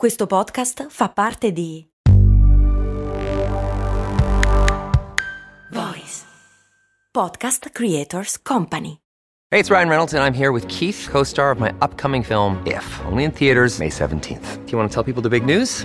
Questo 0.00 0.26
podcast 0.26 0.86
fa 0.88 1.10
parte 1.10 1.52
di 1.52 1.86
Voice 5.70 6.24
Podcast 7.10 7.68
Creators 7.70 8.40
Company. 8.40 9.02
Hey, 9.50 9.60
it's 9.60 9.68
Ryan 9.68 9.90
Reynolds, 9.90 10.14
and 10.14 10.24
I'm 10.24 10.32
here 10.32 10.52
with 10.52 10.66
Keith, 10.68 11.06
co 11.10 11.22
star 11.22 11.50
of 11.50 11.58
my 11.58 11.74
upcoming 11.82 12.24
film, 12.24 12.62
If, 12.64 12.82
only 13.04 13.24
in 13.24 13.30
theaters, 13.30 13.78
May 13.78 13.90
17th. 13.90 14.64
Do 14.64 14.72
you 14.72 14.78
want 14.78 14.90
to 14.90 14.94
tell 14.94 15.04
people 15.04 15.20
the 15.20 15.28
big 15.28 15.44
news? 15.44 15.84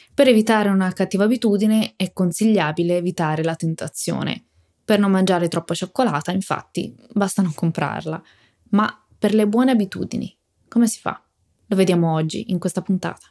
Per 0.13 0.27
evitare 0.27 0.69
una 0.69 0.91
cattiva 0.91 1.23
abitudine 1.23 1.93
è 1.95 2.11
consigliabile 2.13 2.97
evitare 2.97 3.43
la 3.43 3.55
tentazione. 3.55 4.45
Per 4.83 4.99
non 4.99 5.11
mangiare 5.11 5.47
troppa 5.47 5.73
cioccolata, 5.73 6.31
infatti, 6.31 6.95
basta 7.13 7.41
non 7.41 7.53
comprarla. 7.53 8.21
Ma 8.71 9.05
per 9.17 9.33
le 9.33 9.47
buone 9.47 9.71
abitudini, 9.71 10.37
come 10.67 10.87
si 10.87 10.99
fa? 10.99 11.21
Lo 11.67 11.75
vediamo 11.75 12.13
oggi 12.13 12.51
in 12.51 12.59
questa 12.59 12.81
puntata. 12.81 13.27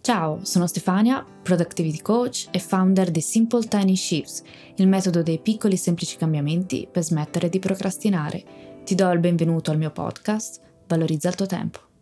Ciao, 0.00 0.44
sono 0.44 0.66
Stefania, 0.66 1.24
Productivity 1.24 2.02
Coach 2.02 2.48
e 2.50 2.58
founder 2.58 3.10
di 3.10 3.22
Simple 3.22 3.66
Tiny 3.66 3.96
Shifts, 3.96 4.42
il 4.76 4.86
metodo 4.86 5.22
dei 5.22 5.38
piccoli 5.38 5.78
semplici 5.78 6.18
cambiamenti 6.18 6.86
per 6.90 7.02
smettere 7.02 7.48
di 7.48 7.58
procrastinare. 7.58 8.82
Ti 8.84 8.94
do 8.94 9.10
il 9.10 9.20
benvenuto 9.20 9.70
al 9.70 9.78
mio 9.78 9.90
podcast, 9.90 10.60
Valorizza 10.86 11.28
il 11.28 11.34
tuo 11.34 11.46
tempo. 11.46 11.93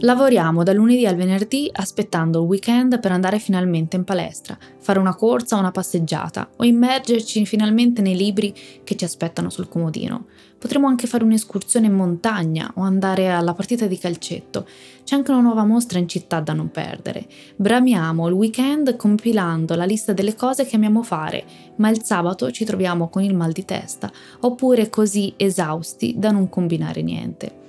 Lavoriamo 0.00 0.62
da 0.62 0.72
lunedì 0.72 1.06
al 1.06 1.16
venerdì 1.16 1.68
aspettando 1.72 2.40
il 2.40 2.46
weekend 2.46 3.00
per 3.00 3.10
andare 3.10 3.40
finalmente 3.40 3.96
in 3.96 4.04
palestra, 4.04 4.56
fare 4.78 5.00
una 5.00 5.16
corsa 5.16 5.56
o 5.56 5.58
una 5.58 5.72
passeggiata 5.72 6.50
o 6.54 6.64
immergerci 6.64 7.44
finalmente 7.44 8.00
nei 8.00 8.14
libri 8.16 8.54
che 8.84 8.94
ci 8.94 9.04
aspettano 9.04 9.50
sul 9.50 9.68
comodino. 9.68 10.26
Potremmo 10.56 10.86
anche 10.86 11.08
fare 11.08 11.24
un'escursione 11.24 11.86
in 11.86 11.94
montagna 11.94 12.70
o 12.76 12.82
andare 12.82 13.28
alla 13.30 13.54
partita 13.54 13.86
di 13.86 13.98
calcetto. 13.98 14.68
C'è 15.02 15.16
anche 15.16 15.32
una 15.32 15.40
nuova 15.40 15.64
mostra 15.64 15.98
in 15.98 16.06
città 16.06 16.38
da 16.38 16.52
non 16.52 16.70
perdere. 16.70 17.26
Bramiamo 17.56 18.28
il 18.28 18.34
weekend 18.34 18.94
compilando 18.94 19.74
la 19.74 19.84
lista 19.84 20.12
delle 20.12 20.36
cose 20.36 20.64
che 20.64 20.76
amiamo 20.76 21.02
fare, 21.02 21.44
ma 21.76 21.88
il 21.88 22.04
sabato 22.04 22.52
ci 22.52 22.64
troviamo 22.64 23.08
con 23.08 23.24
il 23.24 23.34
mal 23.34 23.50
di 23.50 23.64
testa 23.64 24.12
oppure 24.40 24.90
così 24.90 25.34
esausti 25.36 26.14
da 26.16 26.30
non 26.30 26.48
combinare 26.48 27.02
niente. 27.02 27.66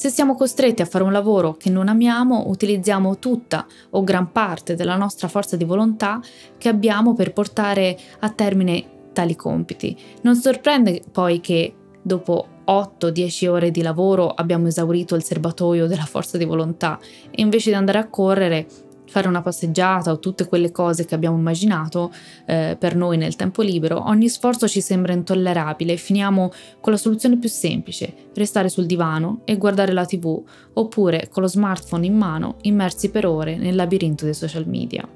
Se 0.00 0.08
siamo 0.08 0.34
costretti 0.34 0.80
a 0.80 0.86
fare 0.86 1.04
un 1.04 1.12
lavoro 1.12 1.52
che 1.58 1.68
non 1.68 1.86
amiamo, 1.86 2.44
utilizziamo 2.46 3.18
tutta 3.18 3.66
o 3.90 4.02
gran 4.02 4.32
parte 4.32 4.74
della 4.74 4.96
nostra 4.96 5.28
forza 5.28 5.58
di 5.58 5.64
volontà 5.64 6.22
che 6.56 6.70
abbiamo 6.70 7.12
per 7.12 7.34
portare 7.34 7.98
a 8.20 8.30
termine 8.30 9.10
tali 9.12 9.36
compiti. 9.36 9.94
Non 10.22 10.36
sorprende 10.36 11.02
poi 11.12 11.40
che 11.40 11.74
dopo 12.00 12.46
8-10 12.66 13.48
ore 13.48 13.70
di 13.70 13.82
lavoro 13.82 14.30
abbiamo 14.30 14.68
esaurito 14.68 15.14
il 15.16 15.22
serbatoio 15.22 15.86
della 15.86 16.06
forza 16.06 16.38
di 16.38 16.46
volontà 16.46 16.98
e 17.30 17.42
invece 17.42 17.68
di 17.68 17.76
andare 17.76 17.98
a 17.98 18.08
correre 18.08 18.68
fare 19.10 19.26
una 19.26 19.42
passeggiata 19.42 20.12
o 20.12 20.20
tutte 20.20 20.46
quelle 20.46 20.70
cose 20.70 21.04
che 21.04 21.16
abbiamo 21.16 21.36
immaginato 21.36 22.12
eh, 22.46 22.76
per 22.78 22.94
noi 22.94 23.16
nel 23.16 23.34
tempo 23.34 23.60
libero, 23.60 24.06
ogni 24.06 24.28
sforzo 24.28 24.68
ci 24.68 24.80
sembra 24.80 25.12
intollerabile 25.12 25.94
e 25.94 25.96
finiamo 25.96 26.52
con 26.80 26.92
la 26.92 26.98
soluzione 26.98 27.36
più 27.36 27.48
semplice, 27.48 28.30
restare 28.34 28.68
sul 28.68 28.86
divano 28.86 29.40
e 29.44 29.56
guardare 29.56 29.92
la 29.92 30.06
tv, 30.06 30.40
oppure 30.74 31.28
con 31.28 31.42
lo 31.42 31.48
smartphone 31.48 32.06
in 32.06 32.16
mano, 32.16 32.56
immersi 32.62 33.10
per 33.10 33.26
ore 33.26 33.56
nel 33.56 33.74
labirinto 33.74 34.24
dei 34.24 34.34
social 34.34 34.68
media. 34.68 35.06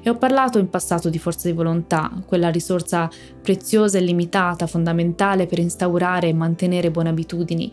E 0.00 0.08
ho 0.08 0.16
parlato 0.16 0.58
in 0.58 0.68
passato 0.68 1.08
di 1.08 1.18
forza 1.18 1.48
di 1.48 1.54
volontà, 1.54 2.12
quella 2.26 2.50
risorsa 2.50 3.10
preziosa 3.42 3.98
e 3.98 4.02
limitata, 4.02 4.68
fondamentale 4.68 5.46
per 5.46 5.58
instaurare 5.58 6.28
e 6.28 6.32
mantenere 6.32 6.92
buone 6.92 7.08
abitudini, 7.08 7.72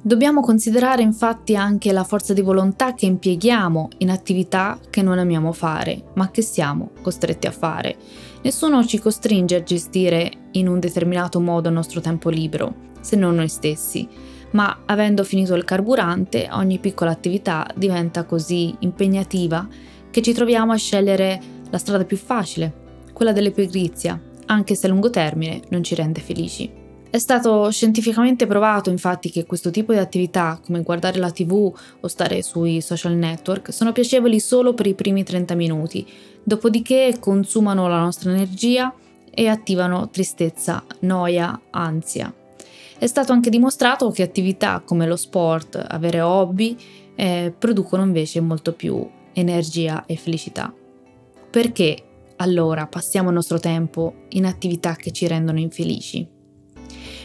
Dobbiamo 0.00 0.42
considerare 0.42 1.02
infatti 1.02 1.56
anche 1.56 1.90
la 1.90 2.04
forza 2.04 2.32
di 2.32 2.40
volontà 2.40 2.94
che 2.94 3.06
impieghiamo 3.06 3.88
in 3.98 4.10
attività 4.10 4.78
che 4.90 5.02
non 5.02 5.18
amiamo 5.18 5.50
fare, 5.52 6.04
ma 6.14 6.30
che 6.30 6.40
siamo 6.40 6.90
costretti 7.02 7.48
a 7.48 7.50
fare. 7.50 7.96
Nessuno 8.42 8.84
ci 8.86 9.00
costringe 9.00 9.56
a 9.56 9.62
gestire 9.64 10.30
in 10.52 10.68
un 10.68 10.78
determinato 10.78 11.40
modo 11.40 11.66
il 11.68 11.74
nostro 11.74 12.00
tempo 12.00 12.30
libero, 12.30 12.74
se 13.00 13.16
non 13.16 13.34
noi 13.34 13.48
stessi, 13.48 14.08
ma 14.52 14.82
avendo 14.86 15.24
finito 15.24 15.54
il 15.54 15.64
carburante, 15.64 16.48
ogni 16.52 16.78
piccola 16.78 17.10
attività 17.10 17.68
diventa 17.74 18.24
così 18.24 18.74
impegnativa 18.78 19.66
che 20.10 20.22
ci 20.22 20.32
troviamo 20.32 20.72
a 20.72 20.76
scegliere 20.76 21.40
la 21.70 21.78
strada 21.78 22.04
più 22.04 22.16
facile, 22.16 22.72
quella 23.12 23.32
delle 23.32 23.50
pigrizia, 23.50 24.18
anche 24.46 24.76
se 24.76 24.86
a 24.86 24.90
lungo 24.90 25.10
termine 25.10 25.60
non 25.70 25.82
ci 25.82 25.96
rende 25.96 26.20
felici. 26.20 26.77
È 27.10 27.16
stato 27.16 27.70
scientificamente 27.70 28.46
provato 28.46 28.90
infatti 28.90 29.30
che 29.30 29.46
questo 29.46 29.70
tipo 29.70 29.94
di 29.94 29.98
attività, 29.98 30.60
come 30.62 30.82
guardare 30.82 31.18
la 31.18 31.30
tv 31.30 31.74
o 32.00 32.06
stare 32.06 32.42
sui 32.42 32.82
social 32.82 33.14
network, 33.14 33.72
sono 33.72 33.92
piacevoli 33.92 34.38
solo 34.38 34.74
per 34.74 34.86
i 34.86 34.94
primi 34.94 35.24
30 35.24 35.54
minuti, 35.54 36.06
dopodiché 36.42 37.16
consumano 37.18 37.88
la 37.88 38.00
nostra 38.00 38.30
energia 38.30 38.94
e 39.30 39.48
attivano 39.48 40.10
tristezza, 40.10 40.84
noia, 41.00 41.58
ansia. 41.70 42.30
È 42.98 43.06
stato 43.06 43.32
anche 43.32 43.48
dimostrato 43.48 44.10
che 44.10 44.22
attività 44.22 44.82
come 44.84 45.06
lo 45.06 45.16
sport, 45.16 45.82
avere 45.88 46.20
hobby, 46.20 46.76
eh, 47.14 47.54
producono 47.56 48.02
invece 48.02 48.40
molto 48.40 48.74
più 48.74 49.08
energia 49.32 50.04
e 50.04 50.16
felicità. 50.16 50.74
Perché 51.50 52.02
allora 52.36 52.86
passiamo 52.86 53.28
il 53.28 53.34
nostro 53.36 53.58
tempo 53.58 54.26
in 54.30 54.44
attività 54.44 54.94
che 54.94 55.10
ci 55.10 55.26
rendono 55.26 55.58
infelici? 55.58 56.36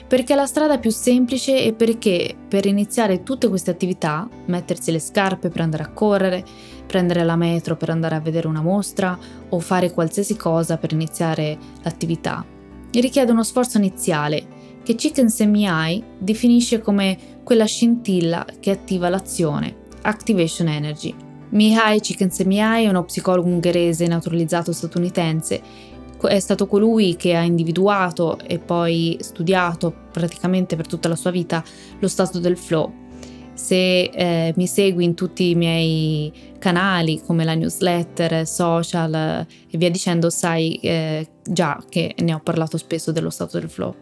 Perché 0.08 0.34
è 0.34 0.36
la 0.36 0.46
strada 0.46 0.78
più 0.78 0.91
semplice 0.91 1.64
e 1.64 1.74
perché 1.74 2.36
per 2.47 2.66
iniziare 2.66 3.24
tutte 3.24 3.50
queste 3.50 3.72
attività, 3.72 4.28
mettersi 4.46 4.91
le 4.91 5.00
scarpe 5.00 5.50
per 5.50 5.62
andare 5.62 5.84
a 5.84 5.90
correre, 5.90 6.44
prendere 6.86 7.24
la 7.24 7.36
metro 7.36 7.75
per 7.75 7.90
andare 7.90 8.16
a 8.16 8.19
vedere 8.19 8.47
una 8.47 8.62
mostra 8.62 9.18
o 9.50 9.59
fare 9.59 9.92
qualsiasi 9.92 10.36
cosa 10.36 10.78
per 10.78 10.92
iniziare 10.92 11.58
l'attività, 11.81 12.46
richiede 12.92 13.31
uno 13.31 13.44
sforzo 13.44 13.78
iniziale 13.78 14.46
che 14.84 14.96
Chicken 14.96 15.30
Semi 15.30 16.03
definisce 16.18 16.81
come 16.81 17.18
quella 17.44 17.66
scintilla 17.66 18.46
che 18.59 18.72
attiva 18.72 19.09
l'azione, 19.09 19.75
Activation 20.02 20.68
Energy. 20.68 21.16
Mihai 21.53 22.02
Csikszentmihalyi 22.02 22.86
è 22.86 22.90
uno 22.90 23.03
psicologo 23.03 23.47
ungherese 23.47 24.08
naturalizzato 24.08 24.72
statunitense 24.72 25.62
è 26.28 26.40
stato 26.40 26.68
colui 26.68 27.16
che 27.16 27.36
ha 27.36 27.42
individuato 27.42 28.40
e 28.40 28.60
poi 28.60 29.18
studiato 29.20 29.94
praticamente 30.12 30.76
per 30.76 30.88
tutta 30.88 31.08
la 31.08 31.16
sua 31.16 31.32
vita 31.32 31.64
lo 32.00 32.08
stato 32.08 32.40
del 32.40 32.58
flow. 32.58 33.02
Se 33.54 34.04
eh, 34.04 34.54
mi 34.56 34.66
segui 34.66 35.04
in 35.04 35.14
tutti 35.14 35.50
i 35.50 35.56
miei 35.56 36.34
canali 36.58 37.22
come 37.24 37.44
la 37.44 37.54
newsletter, 37.54 38.48
social 38.48 39.14
e 39.14 39.78
via 39.78 39.92
dicendo, 39.92 40.30
sai 40.30 40.76
eh, 40.82 41.28
già 41.44 41.80
che 41.88 42.16
ne 42.20 42.34
ho 42.34 42.40
parlato 42.44 42.78
spesso 42.78 43.12
dello 43.12 43.30
stato 43.30 43.60
del 43.60 43.70
flow. 43.70 43.96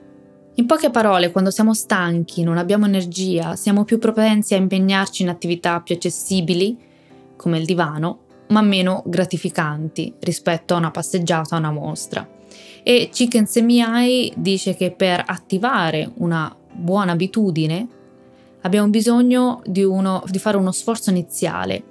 In 0.56 0.66
poche 0.66 0.90
parole, 0.90 1.32
quando 1.32 1.50
siamo 1.50 1.74
stanchi, 1.74 2.44
non 2.44 2.58
abbiamo 2.58 2.86
energia, 2.86 3.56
siamo 3.56 3.84
più 3.84 4.00
propensi 4.00 4.54
a 4.54 4.58
impegnarci 4.58 5.22
in 5.22 5.30
attività 5.30 5.80
più 5.82 5.96
accessibili, 5.96 6.78
come 7.36 7.58
il 7.58 7.66
divano, 7.66 8.20
ma 8.52 8.62
meno 8.62 9.04
gratificanti 9.06 10.14
rispetto 10.20 10.74
a 10.74 10.78
una 10.78 10.92
passeggiata 10.92 11.56
o 11.56 11.60
una 11.60 11.72
mostra. 11.72 12.28
E 12.84 13.10
Chicken 13.12 13.46
Semiai 13.46 14.34
dice 14.36 14.76
che 14.76 14.92
per 14.92 15.24
attivare 15.26 16.12
una 16.16 16.56
buona 16.74 17.14
abitudine 17.14 17.88
abbiamo 18.62 18.90
bisogno 18.90 19.62
di, 19.66 19.84
uno, 19.84 20.24
di 20.28 20.40
fare 20.40 20.58
uno 20.58 20.72
sforzo 20.72 21.10
iniziale 21.10 21.84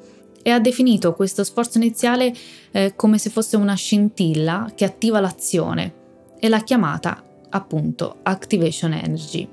e 0.43 0.51
ha 0.51 0.61
definito 0.61 1.15
questo 1.15 1.45
sforzo 1.45 1.79
iniziale 1.79 2.33
eh, 2.71 2.95
come 2.97 3.19
se 3.19 3.31
fosse 3.31 3.57
una 3.57 3.75
scintilla 3.75 4.73
che 4.75 4.85
attiva 4.85 5.21
l'azione 5.21 5.95
e 6.39 6.49
l'ha 6.49 6.62
chiamata 6.62 7.23
appunto 7.51 8.17
Activation 8.23 8.93
Energy. 8.93 9.49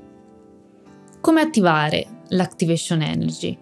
Come 1.19 1.41
attivare 1.41 2.05
l'Activation 2.29 3.01
Energy? 3.01 3.57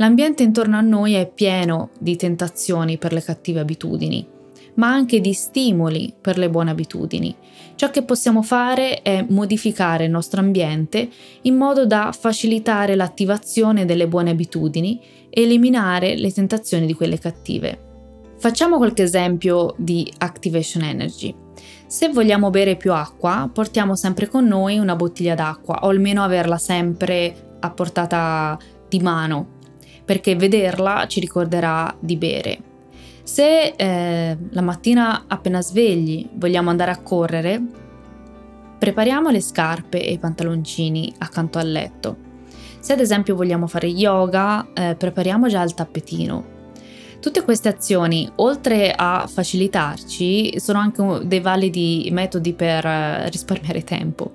L'ambiente 0.00 0.42
intorno 0.42 0.78
a 0.78 0.80
noi 0.80 1.12
è 1.12 1.30
pieno 1.30 1.90
di 1.98 2.16
tentazioni 2.16 2.96
per 2.96 3.12
le 3.12 3.22
cattive 3.22 3.60
abitudini. 3.60 4.26
ma 4.74 4.88
anche 4.88 5.20
di 5.20 5.32
stimoli 5.34 6.14
per 6.18 6.38
le 6.38 6.48
buone 6.48 6.70
abitudini. 6.70 7.34
Ciò 7.74 7.90
che 7.90 8.02
possiamo 8.02 8.40
fare 8.40 9.02
è 9.02 9.26
modificare 9.28 10.04
il 10.04 10.10
nostro 10.10 10.40
ambiente 10.40 11.08
in 11.42 11.56
modo 11.56 11.86
da 11.86 12.14
facilitare 12.18 12.94
l'attivazione 12.94 13.84
delle 13.84 14.06
buone 14.06 14.30
abitudini 14.30 15.00
e 15.28 15.42
eliminare 15.42 16.16
le 16.16 16.32
tentazioni 16.32 16.86
di 16.86 16.94
quelle 16.94 17.18
cattive. 17.18 17.88
Facciamo 18.38 18.76
qualche 18.78 19.02
esempio 19.02 19.74
di 19.76 20.10
Activation 20.18 20.84
Energy. 20.84 21.34
Se 21.86 22.08
vogliamo 22.08 22.48
bere 22.48 22.76
più 22.76 22.92
acqua, 22.94 23.50
portiamo 23.52 23.96
sempre 23.96 24.28
con 24.28 24.46
noi 24.46 24.78
una 24.78 24.96
bottiglia 24.96 25.34
d'acqua 25.34 25.80
o 25.82 25.88
almeno 25.88 26.22
averla 26.22 26.56
sempre 26.56 27.56
a 27.58 27.70
portata 27.70 28.56
di 28.88 29.00
mano, 29.00 29.58
perché 30.04 30.36
vederla 30.36 31.06
ci 31.06 31.20
ricorderà 31.20 31.94
di 31.98 32.16
bere. 32.16 32.58
Se 33.22 33.74
eh, 33.76 34.36
la 34.50 34.62
mattina 34.62 35.24
appena 35.28 35.60
svegli 35.60 36.28
vogliamo 36.34 36.70
andare 36.70 36.90
a 36.90 37.00
correre, 37.00 37.62
prepariamo 38.78 39.30
le 39.30 39.40
scarpe 39.40 40.02
e 40.02 40.12
i 40.12 40.18
pantaloncini 40.18 41.12
accanto 41.18 41.58
al 41.58 41.70
letto. 41.70 42.16
Se 42.80 42.92
ad 42.92 43.00
esempio 43.00 43.36
vogliamo 43.36 43.66
fare 43.66 43.86
yoga, 43.86 44.68
eh, 44.72 44.94
prepariamo 44.96 45.48
già 45.48 45.62
il 45.62 45.74
tappetino 45.74 46.58
Tutte 47.20 47.42
queste 47.42 47.68
azioni, 47.68 48.26
oltre 48.36 48.94
a 48.96 49.26
facilitarci, 49.26 50.58
sono 50.58 50.78
anche 50.78 51.20
dei 51.26 51.40
validi 51.40 52.08
metodi 52.10 52.54
per 52.54 52.86
eh, 52.86 53.28
risparmiare 53.28 53.84
tempo. 53.84 54.32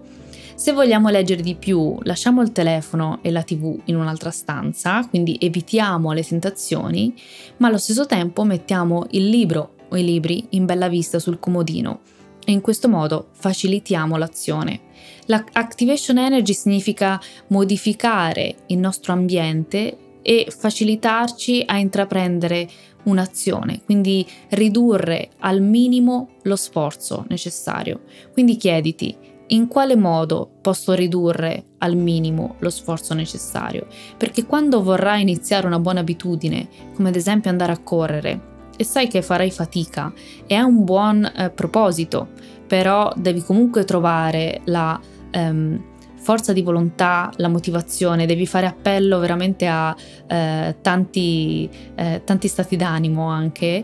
Se 0.56 0.72
vogliamo 0.72 1.10
leggere 1.10 1.42
di 1.42 1.56
più, 1.56 1.98
lasciamo 2.04 2.42
il 2.42 2.54
telefono 2.54 3.19
e 3.22 3.30
la 3.30 3.44
tv 3.44 3.78
in 3.86 3.98
un'altra 3.98 4.31
stanza, 4.31 5.06
quindi 5.06 5.38
evitiamo 5.40 6.13
le 6.13 6.24
tentazioni, 6.24 7.13
ma 7.57 7.68
allo 7.68 7.78
stesso 7.78 8.06
tempo 8.06 8.46
mettiamo 8.46 9.06
il 9.12 9.28
libro 9.28 9.74
o 9.90 9.98
i 9.98 10.04
libri 10.06 10.48
in 10.52 10.66
bella 10.66 10.88
vista 10.88 11.19
sul 11.19 11.40
comodino 11.40 12.00
e 12.46 12.54
in 12.54 12.62
questo 12.62 12.88
modo 12.88 13.28
facilitiamo 13.34 14.16
l'azione. 14.16 14.80
L'activation 15.25 16.19
energy 16.19 16.54
significa 16.54 17.19
modificare 17.48 18.56
il 18.68 18.78
nostro 18.78 19.12
ambiente 19.12 19.98
e 20.22 20.48
facilitarci 20.50 21.63
a 21.68 21.78
intraprendere 21.78 22.68
un'azione, 23.04 23.81
quindi 23.84 24.25
ridurre 24.50 25.31
al 25.40 25.62
minimo 25.62 26.30
lo 26.44 26.56
sforzo 26.56 27.25
necessario. 27.28 28.04
Quindi 28.31 28.56
chiediti 28.56 29.25
in 29.47 29.68
quale 29.68 29.95
modo 29.95 30.50
posso 30.62 30.94
ridurre 30.94 31.65
al 31.80 31.95
minimo 31.95 32.56
lo 32.59 32.69
sforzo 32.69 33.13
necessario, 33.13 33.88
perché 34.18 34.45
quando 34.45 34.81
vorrai 34.81 35.21
iniziare 35.21 35.68
una 35.68 35.80
buona 35.80 36.00
abitudine, 36.00 36.68
come 36.94 37.09
ad 37.09 37.15
esempio 37.15 37.50
andare 37.50 37.71
a 37.71 37.80
correre, 37.80 38.53
e 38.77 38.83
sai 38.83 39.07
che 39.07 39.21
farai 39.21 39.51
fatica 39.51 40.12
e 40.45 40.56
è 40.56 40.62
un 40.62 40.83
buon 40.83 41.24
eh, 41.25 41.50
proposito, 41.50 42.30
però 42.68 43.12
devi 43.15 43.42
comunque 43.42 43.83
trovare 43.83 44.62
la... 44.65 45.00
Um, 45.33 45.94
forza 46.25 46.53
di 46.53 46.63
volontà, 46.63 47.31
la 47.36 47.50
motivazione, 47.50 48.25
devi 48.25 48.47
fare 48.47 48.65
appello 48.65 49.19
veramente 49.19 49.68
a 49.68 49.95
eh, 50.25 50.75
tanti, 50.81 51.69
eh, 51.94 52.24
tanti 52.25 52.47
stati 52.47 52.75
d'animo 52.75 53.27
anche, 53.27 53.83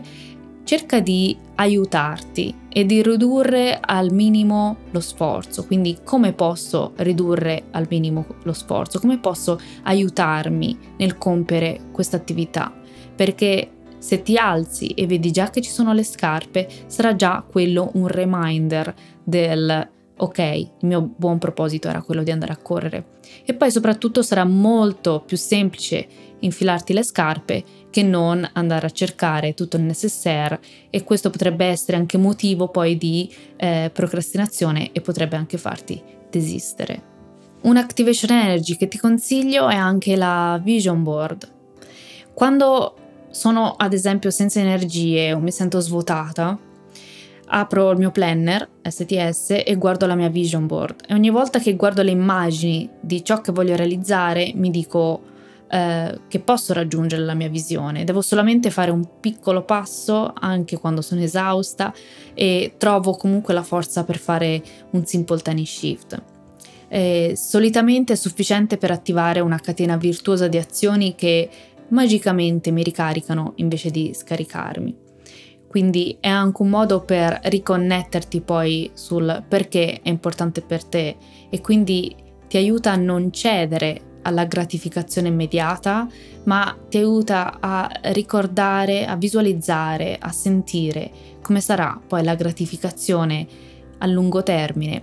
cerca 0.72 1.00
di 1.00 1.36
aiutarti 1.56 2.54
e 2.70 2.86
di 2.86 3.02
ridurre 3.02 3.78
al 3.78 4.10
minimo 4.10 4.78
lo 4.92 5.00
sforzo. 5.00 5.66
Quindi 5.66 5.98
come 6.02 6.32
posso 6.32 6.92
ridurre 6.96 7.64
al 7.72 7.86
minimo 7.90 8.24
lo 8.44 8.54
sforzo? 8.54 8.98
Come 8.98 9.18
posso 9.18 9.60
aiutarmi 9.82 10.94
nel 10.96 11.18
compiere 11.18 11.88
questa 11.92 12.16
attività? 12.16 12.72
Perché 13.14 13.70
se 13.98 14.22
ti 14.22 14.38
alzi 14.38 14.86
e 14.94 15.06
vedi 15.06 15.30
già 15.30 15.50
che 15.50 15.60
ci 15.60 15.68
sono 15.68 15.92
le 15.92 16.04
scarpe, 16.04 16.66
sarà 16.86 17.14
già 17.16 17.44
quello 17.46 17.90
un 17.92 18.06
reminder 18.06 18.94
del 19.22 19.90
ok, 20.22 20.38
il 20.38 20.70
mio 20.82 21.02
buon 21.16 21.38
proposito 21.38 21.88
era 21.88 22.00
quello 22.00 22.22
di 22.22 22.30
andare 22.30 22.52
a 22.52 22.56
correre. 22.56 23.06
E 23.44 23.54
poi 23.54 23.72
soprattutto 23.72 24.22
sarà 24.22 24.44
molto 24.44 25.22
più 25.26 25.36
semplice 25.36 26.06
infilarti 26.38 26.92
le 26.92 27.02
scarpe 27.02 27.64
che 27.90 28.02
non 28.02 28.48
andare 28.52 28.86
a 28.86 28.90
cercare 28.90 29.54
tutto 29.54 29.76
il 29.76 29.82
necessaire 29.82 30.60
e 30.90 31.02
questo 31.02 31.30
potrebbe 31.30 31.66
essere 31.66 31.96
anche 31.96 32.18
motivo 32.18 32.68
poi 32.68 32.96
di 32.96 33.32
eh, 33.56 33.90
procrastinazione 33.92 34.92
e 34.92 35.00
potrebbe 35.00 35.36
anche 35.36 35.58
farti 35.58 36.00
desistere. 36.30 37.10
Un 37.62 37.76
activation 37.76 38.36
energy 38.36 38.76
che 38.76 38.88
ti 38.88 38.98
consiglio 38.98 39.68
è 39.68 39.76
anche 39.76 40.16
la 40.16 40.60
vision 40.62 41.02
board. 41.02 41.50
Quando 42.32 42.96
sono 43.30 43.74
ad 43.76 43.92
esempio 43.92 44.30
senza 44.30 44.60
energie 44.60 45.32
o 45.32 45.40
mi 45.40 45.50
sento 45.50 45.80
svuotata, 45.80 46.58
apro 47.54 47.90
il 47.90 47.98
mio 47.98 48.10
planner 48.10 48.68
STS 48.82 49.62
e 49.64 49.76
guardo 49.76 50.06
la 50.06 50.14
mia 50.14 50.28
vision 50.28 50.66
board 50.66 51.02
e 51.06 51.14
ogni 51.14 51.30
volta 51.30 51.58
che 51.58 51.76
guardo 51.76 52.02
le 52.02 52.10
immagini 52.10 52.88
di 53.00 53.22
ciò 53.22 53.40
che 53.40 53.52
voglio 53.52 53.76
realizzare 53.76 54.52
mi 54.54 54.70
dico 54.70 55.30
eh, 55.74 56.20
che 56.28 56.40
posso 56.40 56.74
raggiungere 56.74 57.22
la 57.22 57.32
mia 57.32 57.48
visione, 57.48 58.04
devo 58.04 58.20
solamente 58.20 58.70
fare 58.70 58.90
un 58.90 59.06
piccolo 59.20 59.62
passo 59.62 60.30
anche 60.38 60.78
quando 60.78 61.00
sono 61.00 61.22
esausta 61.22 61.94
e 62.34 62.74
trovo 62.76 63.12
comunque 63.12 63.54
la 63.54 63.62
forza 63.62 64.04
per 64.04 64.18
fare 64.18 64.62
un 64.90 65.06
simple 65.06 65.38
tiny 65.38 65.64
shift. 65.64 66.22
E 66.88 67.32
solitamente 67.36 68.12
è 68.12 68.16
sufficiente 68.16 68.76
per 68.76 68.90
attivare 68.90 69.40
una 69.40 69.58
catena 69.58 69.96
virtuosa 69.96 70.46
di 70.46 70.58
azioni 70.58 71.14
che 71.14 71.48
magicamente 71.88 72.70
mi 72.70 72.82
ricaricano 72.82 73.54
invece 73.56 73.90
di 73.90 74.12
scaricarmi. 74.12 75.01
Quindi 75.72 76.18
è 76.20 76.28
anche 76.28 76.60
un 76.60 76.68
modo 76.68 77.00
per 77.00 77.40
riconnetterti 77.44 78.42
poi 78.42 78.90
sul 78.92 79.42
perché 79.48 80.00
è 80.02 80.10
importante 80.10 80.60
per 80.60 80.84
te 80.84 81.16
e 81.48 81.62
quindi 81.62 82.14
ti 82.46 82.58
aiuta 82.58 82.92
a 82.92 82.96
non 82.96 83.32
cedere 83.32 84.18
alla 84.20 84.44
gratificazione 84.44 85.28
immediata, 85.28 86.06
ma 86.44 86.76
ti 86.90 86.98
aiuta 86.98 87.56
a 87.58 87.90
ricordare, 88.12 89.06
a 89.06 89.16
visualizzare, 89.16 90.18
a 90.20 90.30
sentire 90.30 91.10
come 91.40 91.62
sarà 91.62 91.98
poi 92.06 92.22
la 92.22 92.34
gratificazione 92.34 93.46
a 93.96 94.06
lungo 94.06 94.42
termine 94.42 95.02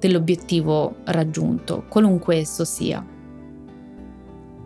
dell'obiettivo 0.00 0.96
raggiunto, 1.04 1.84
qualunque 1.88 2.38
esso 2.38 2.64
sia. 2.64 3.17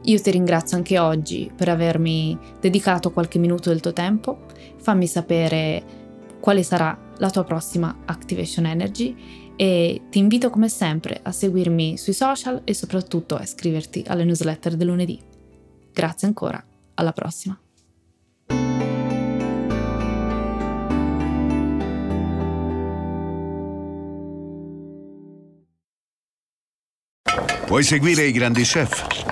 Io 0.04 0.20
ti 0.20 0.32
ringrazio 0.32 0.76
anche 0.76 0.98
oggi 0.98 1.50
per 1.54 1.68
avermi 1.68 2.36
dedicato 2.60 3.12
qualche 3.12 3.38
minuto 3.38 3.68
del 3.68 3.80
tuo 3.80 3.92
tempo. 3.92 4.46
Fammi 4.78 5.06
sapere 5.06 6.00
quale 6.40 6.64
sarà 6.64 6.98
la 7.18 7.30
tua 7.30 7.44
prossima 7.44 7.98
Activation 8.06 8.66
Energy 8.66 9.14
e 9.54 10.02
ti 10.10 10.18
invito 10.18 10.50
come 10.50 10.68
sempre 10.68 11.20
a 11.22 11.30
seguirmi 11.30 11.96
sui 11.96 12.14
social 12.14 12.62
e 12.64 12.74
soprattutto 12.74 13.36
a 13.36 13.42
iscriverti 13.42 14.02
alle 14.08 14.24
newsletter 14.24 14.74
del 14.74 14.88
lunedì. 14.88 15.20
Grazie 15.92 16.26
ancora, 16.26 16.62
alla 16.94 17.12
prossima. 17.12 17.56
Vuoi 27.68 27.84
seguire 27.84 28.24
i 28.24 28.32
grandi 28.32 28.62
chef? 28.64 29.31